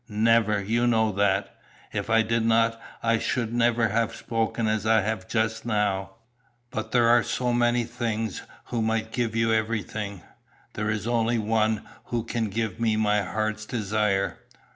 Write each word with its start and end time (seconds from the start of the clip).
"Never! 0.09 0.63
You 0.63 0.87
know 0.87 1.11
that!" 1.11 1.57
"If 1.93 2.09
I 2.09 2.23
did 2.23 2.43
not 2.43 2.81
I 3.03 3.19
should 3.19 3.53
never 3.53 3.89
have 3.89 4.15
spoken 4.15 4.65
as 4.67 4.83
I 4.83 5.01
have 5.01 5.27
just 5.27 5.63
now." 5.63 6.13
"But 6.71 6.91
there 6.91 7.07
are 7.07 7.21
so 7.21 7.53
many 7.53 7.87
who 8.63 8.81
might 8.81 9.11
give 9.11 9.35
you 9.35 9.53
everything." 9.53 10.23
"There 10.73 10.89
is 10.89 11.05
only 11.05 11.37
one 11.37 11.83
who 12.05 12.23
can 12.23 12.49
give 12.49 12.79
me 12.79 12.95
my 12.95 13.21
heart's 13.21 13.67
desire." 13.67 14.39